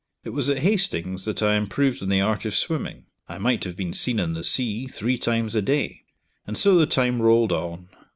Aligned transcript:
It 0.23 0.31
was 0.31 0.49
at 0.49 0.57
Hastings 0.63 1.25
that 1.25 1.43
I 1.43 1.55
improved 1.55 2.01
in 2.01 2.09
the 2.09 2.21
art 2.21 2.43
of 2.45 2.55
swimming; 2.55 3.05
I 3.29 3.37
might 3.37 3.65
have 3.65 3.75
been 3.77 3.93
seen 3.93 4.17
in 4.17 4.33
the 4.33 4.43
sea, 4.43 4.87
three 4.87 5.19
times 5.19 5.53
a 5.55 5.61
day; 5.61 6.01
and 6.47 6.57
so 6.57 6.75
the 6.75 6.87
time 6.87 7.21
rolled 7.21 7.51
on. 7.51 7.87